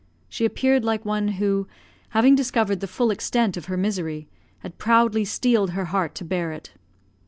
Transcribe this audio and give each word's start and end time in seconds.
She 0.27 0.45
appeared 0.45 0.83
like 0.83 1.05
one 1.05 1.27
who, 1.37 1.67
having 2.09 2.33
discovered 2.33 2.79
the 2.79 2.87
full 2.87 3.11
extent 3.11 3.55
of 3.55 3.65
her 3.65 3.77
misery, 3.77 4.27
had 4.61 4.79
proudly 4.79 5.25
steeled 5.25 5.73
her 5.77 5.85
heart 5.85 6.15
to 6.15 6.25
bear 6.25 6.51
it. 6.51 6.71